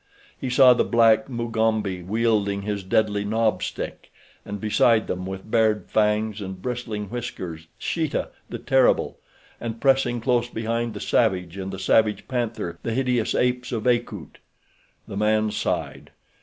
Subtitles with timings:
[0.35, 4.11] He saw the black Mugambi wielding his deadly knob stick,
[4.43, 9.19] and beside them, with bared fangs and bristling whiskers, Sheeta the terrible;
[9.59, 14.39] and pressing close behind the savage and the savage panther, the hideous apes of Akut.
[15.07, 16.09] The man sighed.